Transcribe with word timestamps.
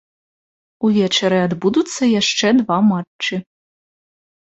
Увечары 0.89 1.37
адбудуцца 1.47 2.03
яшчэ 2.21 2.47
два 2.65 2.83
матчы. 2.91 3.35